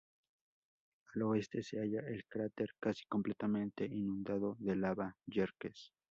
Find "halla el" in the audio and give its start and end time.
1.79-2.25